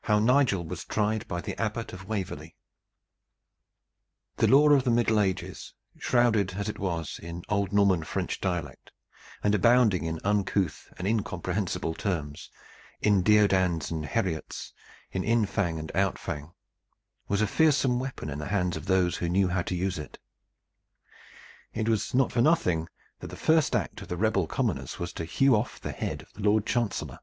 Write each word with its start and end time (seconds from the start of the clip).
V. 0.00 0.08
HOW 0.08 0.18
NIGEL 0.18 0.64
WAS 0.64 0.84
TRIED 0.84 1.28
BY 1.28 1.40
THE 1.42 1.62
ABBOT 1.62 1.92
OF 1.92 2.08
WAVERLEY 2.08 2.56
The 4.38 4.48
law 4.48 4.68
of 4.70 4.82
the 4.82 4.90
Middle 4.90 5.20
Ages, 5.20 5.74
shrouded 5.96 6.54
as 6.54 6.68
it 6.68 6.80
was 6.80 7.20
in 7.22 7.44
old 7.48 7.72
Norman 7.72 8.02
French 8.02 8.40
dialect, 8.40 8.90
and 9.44 9.54
abounding 9.54 10.06
in 10.06 10.18
uncouth 10.24 10.92
and 10.98 11.06
incomprehensible 11.06 11.94
terms, 11.94 12.50
in 13.00 13.22
deodands 13.22 13.92
and 13.92 14.06
heriots, 14.06 14.72
in 15.12 15.22
infang 15.22 15.78
and 15.78 15.92
outfang, 15.94 16.52
was 17.28 17.40
a 17.40 17.46
fearsome 17.46 18.00
weapon 18.00 18.28
in 18.28 18.40
the 18.40 18.46
hands 18.48 18.76
of 18.76 18.86
those 18.86 19.18
who 19.18 19.28
knew 19.28 19.46
how 19.46 19.62
to 19.62 19.76
use 19.76 20.00
it. 20.00 20.18
It 21.72 21.88
was 21.88 22.12
not 22.12 22.32
for 22.32 22.40
nothing 22.42 22.88
that 23.20 23.28
the 23.28 23.36
first 23.36 23.76
act 23.76 24.02
of 24.02 24.08
the 24.08 24.16
rebel 24.16 24.48
commoners 24.48 24.98
was 24.98 25.12
to 25.12 25.24
hew 25.24 25.54
off 25.54 25.80
the 25.80 25.92
head 25.92 26.22
of 26.22 26.32
the 26.32 26.42
Lord 26.42 26.66
Chancellor. 26.66 27.20